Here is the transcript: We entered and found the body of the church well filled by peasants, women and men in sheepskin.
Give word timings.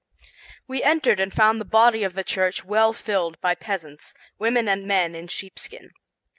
We 0.67 0.81
entered 0.81 1.19
and 1.19 1.31
found 1.31 1.61
the 1.61 1.63
body 1.63 2.03
of 2.03 2.15
the 2.15 2.23
church 2.23 2.65
well 2.65 2.91
filled 2.91 3.39
by 3.39 3.53
peasants, 3.53 4.15
women 4.39 4.67
and 4.67 4.87
men 4.87 5.13
in 5.13 5.27
sheepskin. 5.27 5.91